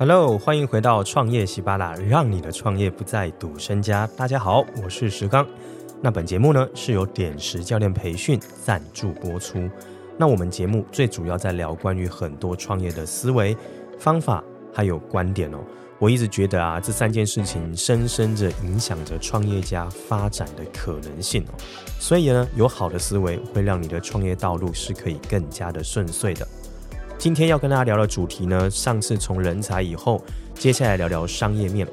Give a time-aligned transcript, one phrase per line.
[0.00, 4.08] Hello，欢迎回到创业喜巴拉，让你的创业不再赌身家。
[4.16, 5.46] 大家好，我是石刚。
[6.00, 9.68] 那本节目呢是由点石教练培训赞助播出。
[10.16, 13.54] 那我们节目最主要在聊关于很多创业的思维、
[13.98, 14.42] 方法
[14.72, 15.58] 还有观点哦。
[15.98, 21.52] 我一直觉得啊，这三件事情深深着影响着创业家发展的可能性哦。
[21.98, 26.48] 所以呢，有好的思维会让你的创业道路是可以更加的顺遂的。
[27.20, 30.24] 今天要跟大家聊的主题呢，上次从人才以后，
[30.54, 31.86] 接下来聊聊商业面。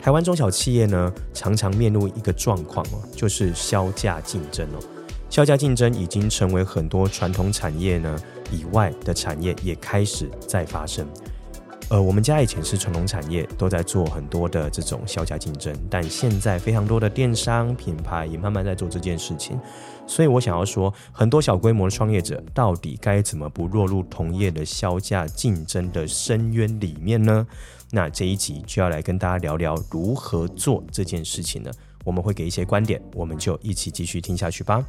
[0.00, 4.80] 台湾中小企业呢，常常面临一个状况哦，就是销价竞争哦。
[5.28, 8.18] 削价竞争已经成为很多传统产业呢
[8.50, 11.06] 以外的产业也开始在发生。
[11.92, 19.60] 呃，我们家以前是传统产业，都在做很多的这种削价竞争，但现在非常多的电商品牌也慢慢在做这件事情。
[20.06, 27.46] 所以我想要说，很多小规模的创业者到底该怎么不落入同业的削价竞争的深渊里面呢？
[27.90, 31.70] 那这一集就要来跟大家聊聊如何做这件事情呢？
[32.04, 34.82] 我们会给一些观点，我们就一起继续听下去吧。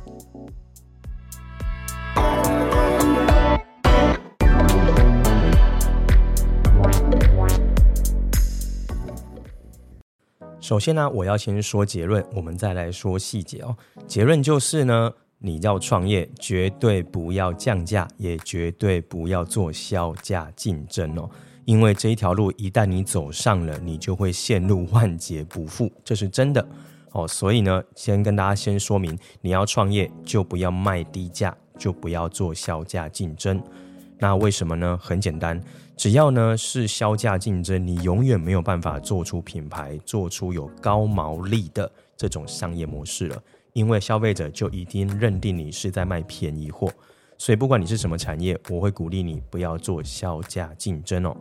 [10.74, 13.78] 首先呢，我要先说结论，我们再来说细节哦。
[14.08, 21.30] 结论就是呢，你要创业，绝对不要降价，也绝对不要做销价竞争哦。
[21.66, 26.68] 因为这一条路一旦你走上了，你就会陷入万劫不复， 这是真的
[27.12, 27.28] 哦。
[27.28, 33.62] 所以呢，先跟大家先说明，你要创业就不要卖低价，就不要做销价竞争。
[34.18, 34.98] 那为什么呢？
[35.00, 35.62] 很简单。
[35.96, 43.42] 只要呢是销价竞争，你永远没有办法做出品牌，做出有高毛利的这种商业模式了，
[43.74, 46.92] 因为消费者就已经认定你是在卖便宜货，
[47.38, 51.38] 所以不管你是什么产业，我会鼓励你不要做销价竞争哦。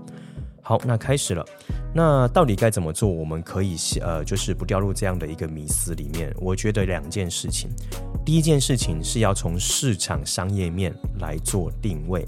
[0.64, 1.44] 好，那开始了，
[1.92, 3.08] 那到底该怎么做？
[3.08, 6.32] 我们可以呃，就是不掉入这样的一个迷思里面。
[6.38, 7.68] 我觉得两件事情，
[8.24, 12.24] 第一件事情是要从市场商业面来做定位。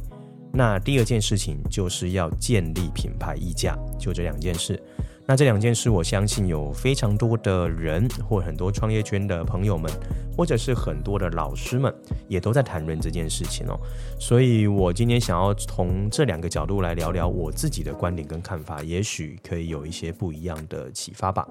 [0.54, 4.80] 那第二件事情就是要建立品牌溢价，就这两件事。
[5.26, 9.90] 那这两件事，我相信有非常多的人，或很多创业圈的朋友们，
[10.36, 11.92] 或者是很多的老师们，
[12.28, 13.80] 也都在谈论这件事情哦。
[14.20, 21.48] 所以我今天想要从这两个角度来聊聊我自己的观点跟看法，也许可以有一些不一样的启发吧。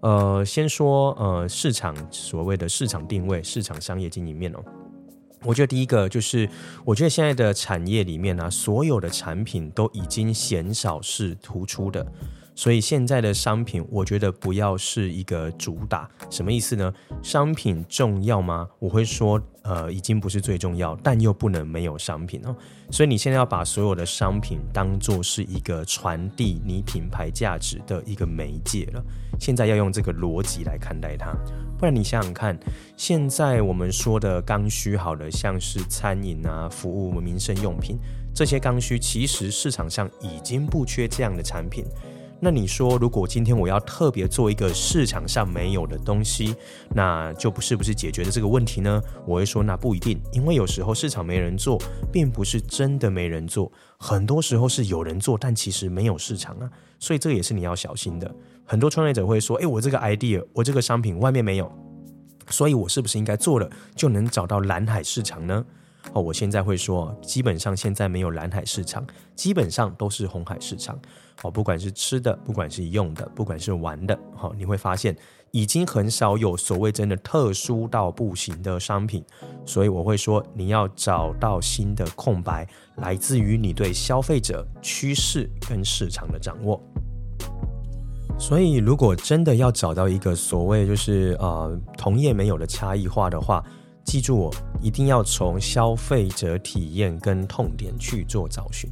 [0.00, 4.58] 呃，先说呃市场所谓的市场定位、市场商业经营面哦。
[5.44, 6.48] 我觉得第一个就是，
[6.84, 12.06] 我觉得现在的产业里面呢、所有的产品都已经鲜少是突出的，
[12.58, 16.10] 所以现在的商品，我觉得不要是一个主打。
[16.28, 16.92] 什么意思呢？
[17.22, 18.68] 商品重要吗？
[18.80, 22.52] 我会说，呃，已经不是最重要，但又不能没有商品哦。
[22.90, 29.00] 所以你现在要把所有的商品当做是一个传递你品牌价值的一个媒介了。
[29.38, 31.32] 现在要用这个逻辑来看待它。
[31.78, 32.58] 不然你想想看，
[32.96, 37.96] 现在我们说的刚需，好了，像是餐饮啊、服务、民生用品
[38.34, 41.84] 这些刚需，其实市场上已经不缺这样的产品。
[42.40, 46.54] 那你说，如果今天我要特别做一个市场上没有的东西，
[46.94, 49.02] 那就不是不是解决的这个问题呢？
[49.26, 51.82] 我会说，那不一定，因为有时候市场没人做，
[52.12, 56.70] 并不是真的没人做，很多时候是有人做，但其实没有市场啊。
[57.00, 58.32] 所以这也是你要小心的。
[58.64, 61.72] 很多创业者会说：“诶，我这个 idea，我这个商品外面没有，
[62.50, 65.64] 所以我是不是应该做了就能找到蓝海市场呢？”
[66.14, 69.04] 哦，我现在会说，基本上现在没有蓝海市场，
[69.34, 70.98] 基本上都是红海市场。
[71.42, 75.16] 哦，不管是吃的，不管是用的，不管是玩的，好，你会发现
[75.52, 79.24] 已经很少有所谓真的特殊到不行的商品。
[79.64, 82.66] 所以我会说，你要找到新的空白，
[82.96, 86.82] 来自于你对消费者趋势跟市场的掌握。
[88.38, 93.64] 所以，如果真的要找到一个所谓就是呃同业没有的差异化的话，
[94.04, 98.88] 记住我一定要从消费者体验跟痛点去做找寻，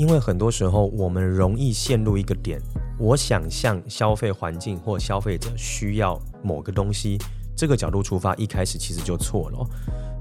[0.00, 2.58] 因为很多时候我们容易陷入一个点，
[2.98, 7.18] 我想象消费环境或消费者需要某个东西，
[7.54, 9.70] 这个角度出发，一开始其实就错了。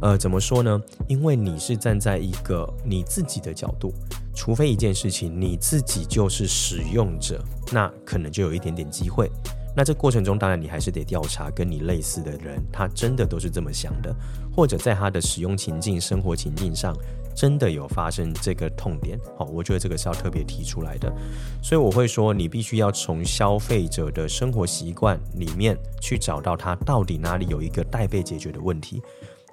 [0.01, 0.81] 呃，怎么说呢？
[1.07, 3.93] 因为你是站在一个你自己的角度，
[4.35, 7.41] 除非一件事情你自己就是使用者，
[7.71, 9.31] 那可能就有一点点机会。
[9.75, 14.13] 那这过程中，当然你还是得调查跟你类似的人，他真的都是这么想的，
[14.53, 16.93] 或者在他的使用情境、生活情境上，
[17.35, 19.17] 真的有发生这个痛点。
[19.37, 21.09] 好，我觉得这个是要特别提出来的。
[21.61, 29.01] 所以我会说，你必须要从消费者的生活习惯里面去找到他到底哪里有一个待被解决的问题。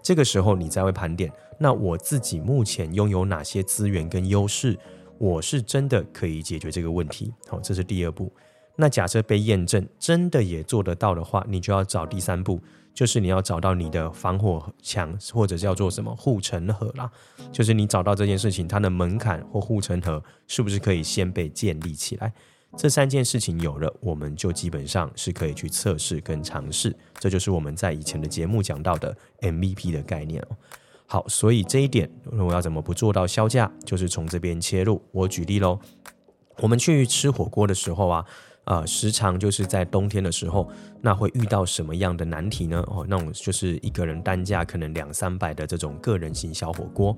[0.03, 1.31] 这个时候，你才会盘点。
[1.59, 4.77] 那我自己目前拥有哪些资源跟优势？
[5.19, 7.33] 我是真的可以解决这个问题。
[7.49, 8.33] 好，这是第二步。
[8.77, 12.61] 那假设被验证真的也做得到的话，你就要找第三步，
[12.93, 17.11] 就是你要找到你的防火墙，或者叫做什么护城河啦。
[17.51, 22.31] 就是你找到这件事情，它的门槛或护城河是不是可以先被建立起来？
[22.77, 26.95] 这三件事情有了，我们就基本上是可以去测试跟尝试。
[27.19, 30.57] 这就是我们在以前的节目讲到的 MVP 的概念哦。
[31.07, 33.73] 好，所以这一点我要怎么不做到销价？
[33.87, 35.01] 就是从这边切入。
[35.13, 35.79] 我举例喽，
[36.59, 38.27] 我们去吃火锅的时候啊。
[38.67, 40.69] 呃，时常就是在冬天的时候，
[41.01, 42.85] 那会遇到什么样的难题呢？
[42.89, 47.17] 哦，那种就是一个人单价可能两三百的这种个人型小火锅。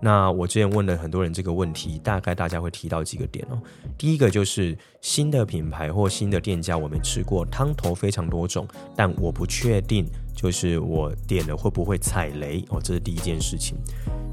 [0.00, 3.60] 那我之前问了很多人这个问题，大概大家会提到几个点哦。
[3.96, 8.66] 第一个就是新的品牌或新的店家，我没吃过，汤头非常多种，
[8.96, 10.04] 但我不确定
[10.34, 13.76] 就是我点了会不会踩雷哦，这是第一件事情。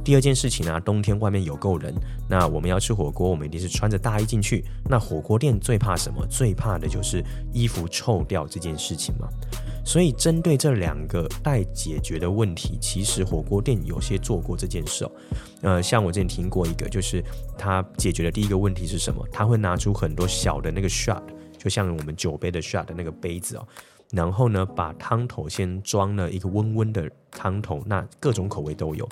[0.03, 1.93] 第二件事情呢、冬天外面有够冷，
[2.29, 4.65] 那我们要吃火锅，我们一定是穿着大衣进去。
[4.89, 6.25] 那火锅店最怕什么？
[6.27, 7.23] 最怕的就是
[7.53, 9.29] 衣服臭掉这件事情嘛。
[9.85, 15.11] 所以针对这两个待解决的问题，其实火锅店有些做过这件事哦。
[15.61, 17.23] 呃，像我之前听过一个，就是
[17.57, 19.25] 他解决的第一个问题是什么？
[19.31, 21.23] 他会拿出很多小的那个 shot，
[21.57, 23.67] 就像我们酒杯的 shot 的那个杯子哦，
[24.11, 29.07] 然后呢，把汤头先装了一个温温的汤头，那各种口味都有。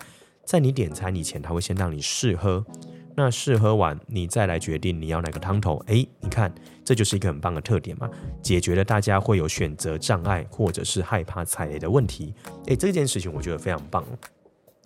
[0.51, 2.65] 在你点餐以前，他会先让你试喝，
[3.15, 5.81] 那试喝完，你再来决定你要哪个汤头。
[5.87, 6.53] 诶，你看，
[6.83, 8.09] 这就是一个很棒的特点嘛，
[8.41, 12.33] 解决了大家会有选择障碍或者是害怕踩雷的问题。
[12.65, 14.05] 诶，这件事情我觉得非常棒，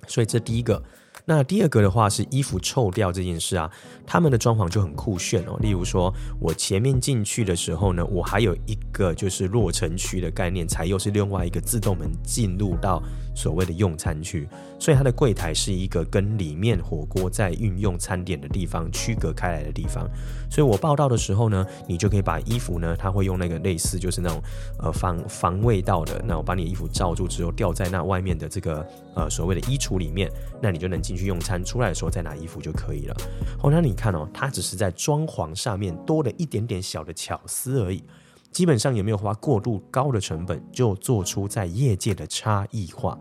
[0.05, 0.79] 所以这第一个。
[1.27, 3.69] 那第二个的话是衣服臭掉这件事啊，
[4.05, 5.57] 他们的装潢就很酷炫哦。
[5.59, 13.01] 例如说，我前面进去的时候呢，我还有一个就是落尘区的概念，才又是另外一个自动门进入到
[13.35, 20.07] 所谓的用餐区，所以它的柜台是一个跟里面火锅在运用餐点的地方区隔开来的地方。
[20.47, 24.39] 所以我报道的时候呢，你就可以把衣服呢，它会用那个类似就是那种
[24.77, 30.29] 呃防防味道的，那我把你的衣服罩住之后吊在那外面的这个呃所谓的衣橱里面，
[30.61, 31.14] 那你就能进。
[31.15, 33.15] 去用餐出来的时候再拿衣服就可以了。
[33.57, 38.03] 好，那你看哦，它只是在装潢上面多了一点点小的巧思而已，
[38.51, 43.17] 基本上也没有花过度高的成本就做出在业界的差异化。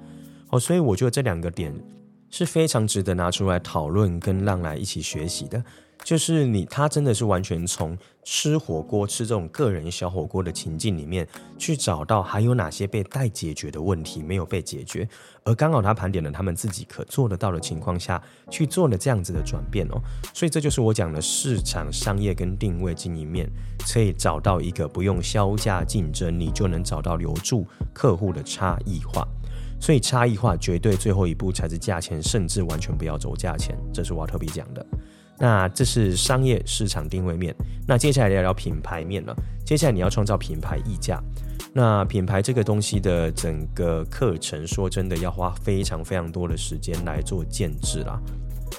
[0.50, 1.74] 哦，所以我觉得这两个点
[2.30, 5.62] 是非常值得拿出来讨论跟让来一起学习的。
[6.02, 11.26] 就是你，他真的是完全从吃火锅、吃这种个人小火锅的情境里面
[11.56, 15.08] 去找到还有哪些被待解决的问题没有被解决，
[15.44, 20.00] 而刚好他盘点了他们自己可做得到的情况下去做了这样子的转变哦。
[20.34, 23.50] 所以这就是我讲的市场商业跟定位经营面，
[23.90, 29.26] 可以找到一个不用削价竞争，你就能找到留住客户的差异化。
[29.84, 34.86] 所以差异化绝对最后一步才是价钱，甚至完全不要走价钱，这是我要特别讲的。
[35.36, 37.54] 那这是商业市场定位面，
[37.86, 39.36] 那接下来聊聊品牌面了。
[39.62, 41.22] 接下来你要创造品牌溢价，
[41.74, 48.18] 那品牌这个东西的整个课程，说真的要花非常非常多的时间来做建制啦。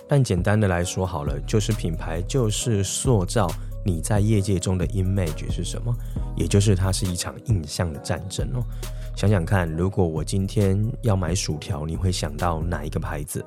[0.09, 3.47] 但简单的来说好了，就是品牌就是塑造
[3.85, 5.95] 你在业界中的 image 是什么，
[6.35, 8.63] 也就是它是一场印象的战争哦。
[9.15, 13.43] 想想看，如果我今天要买薯条，你会想到哪一个牌子？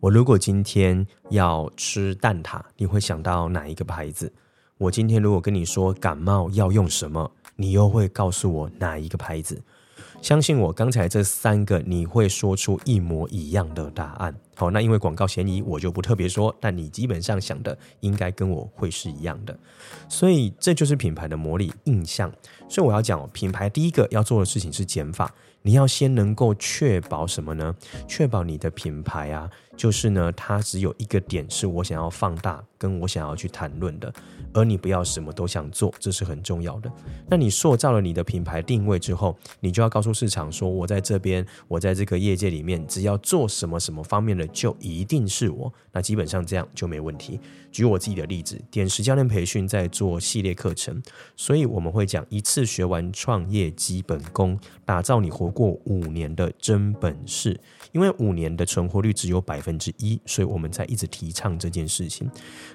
[0.00, 4.32] 我如果今天要吃蛋挞，你会想到哪一个牌子？
[4.78, 9.62] 我今天如果跟你说感冒要用什么，你又会告诉我哪一个牌子？
[10.20, 14.34] 相信我，刚才这三个你会说出一模一样的答案。
[14.54, 16.54] 好，那因为广告嫌疑，我就不特别说。
[16.60, 19.58] 但你基本上想的应该跟我会是一样的，
[20.08, 22.32] 所以这就是品牌的魔力印象。
[22.68, 25.32] 所以我要讲，品牌第一个要做的事情是减法。
[25.64, 27.72] 你要先能够确保什么呢？
[28.08, 34.12] 确保你的品牌啊，就是呢，它只有一个点是我想要放大，跟我想要去谈论的，
[34.52, 36.90] 而你不要什么都想做，这是很重要的。
[37.28, 45.72] 那你塑造了你的品牌定位之后，你就要告诉市场说，我在这边，我在这个业界里面，只要做什么什么方面的，就一定是我。
[45.92, 47.38] 那基本上这样就没问题。
[47.70, 51.02] 举我自己的例子，点石教练培训在做系列课程，
[51.36, 57.58] 所以我们会讲一次学完创业基本功，打造你活过五年的真本事。
[57.92, 62.30] 因为五年的存活率只有百分之一，所以我们在一直提倡这件事情。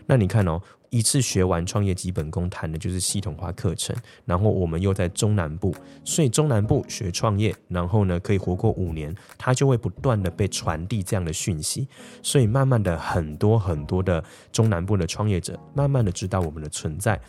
[0.06, 0.62] 那你看哦。
[0.90, 3.96] 一次学完创业基本功，谈的就是系统化课程。
[4.26, 11.88] 然后我们又在中南部，所以中南部学创业，然后呢可以活过五年，它就会不断的被传递这样的讯息。
[12.22, 17.20] 所以慢慢的，很多很多的中南部的创业者，慢慢的知道我们的存在。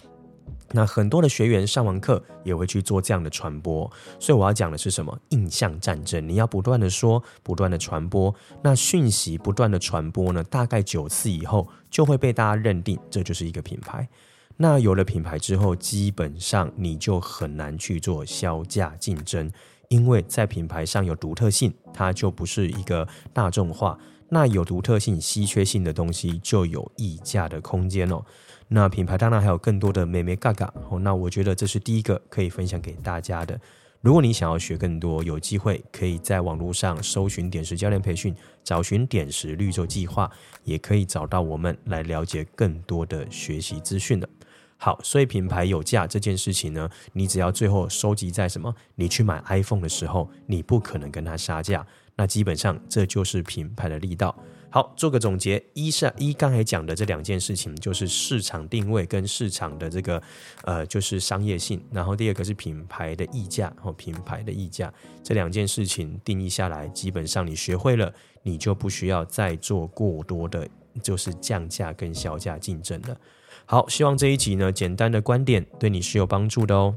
[0.73, 5.19] 那很多的学员上完课也会去做这样的传播，所以我要讲的是什么？
[5.31, 14.07] 印象战争，你要不断的说，不断的传播，那讯息不断的传播呢，大概九次以后就会被大家认定这就是一个品牌。
[14.57, 19.51] 那有了品牌之后，基本上你就很难去做销价竞争，
[19.89, 23.99] 因为在品牌上有独特性，它就不是一个大众化。
[24.29, 28.23] 那有独特性、稀缺性的东西就有溢价的空间哦。
[28.69, 30.99] 那品牌当然还有更多的眉眉角角哦。
[30.99, 33.59] 那我觉得这是第一个可以分享给大家的。
[34.01, 38.33] 如果你想要学更多，有机会可以在网络上搜寻点石教练培训，
[38.63, 40.31] 找寻点石绿洲计划，
[40.63, 44.29] 也可以找到我们来了解更多的学习资讯的。
[44.81, 48.73] 好，所以品牌有价这件事情呢，你只要最后收集在什么？
[48.95, 51.85] 你去买 iPhone 的时候，你不可能跟它杀价。
[52.15, 54.35] 那基本上这就是品牌的力道。
[54.71, 60.23] 好，做个总结，一是一刚才讲的这两件事情，就是市场定位跟市场的这个
[60.65, 61.83] 呃，就是商业性。
[61.91, 64.93] 然后第二个是品牌的溢价，哦品牌的溢价
[65.25, 70.69] 这两件事情定义下来，基本上你学会了，你就不需要再做过多的，
[71.01, 73.17] 就是降价跟削价竞争了。
[73.67, 76.97] 好，希望这一集呢，简单的观点对你是有帮助的哦。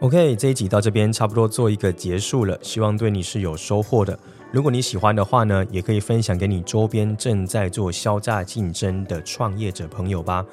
[0.00, 4.18] OK，这一集到这边差不多做一个结束了，希望对你是有收获的。
[4.52, 10.44] 如果你喜欢的话呢，也可以分享给你周边正在做销价竞争的创业者朋友吧。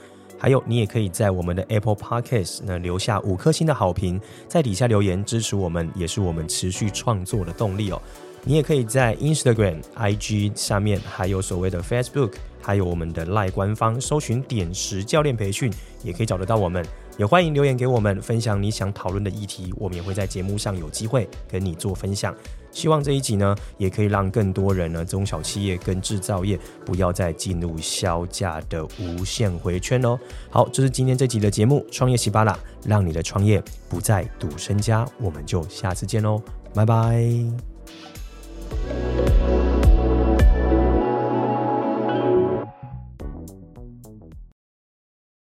[0.44, 8.02] 还有，你也可以在我们的 Apple Podcast 呢留下五颗星的好评，在底下留言支持我们，也是我们持续创作的动力哦。
[8.44, 15.72] 你也可以在 Instagram、IG 下面，还有所谓的 Facebook，还有我们的 Line 官方，搜寻点石教练培训，
[16.04, 16.86] 也可以找得到我们。
[17.18, 22.36] 也欢迎留言给我们，分享你想讨论的议题，我们也会在节目上有机会跟你做分享。
[22.74, 30.20] 希望这一集呢，也可以让更多人呢，中小企业跟制造业不要再进入销价的无限回圈哦。
[30.50, 35.08] 好，这是今天这集的节目，创业喜巴拉，让你的创业不再赌身家。
[35.22, 36.42] 我们就下次见喽，
[36.74, 37.73] 拜拜。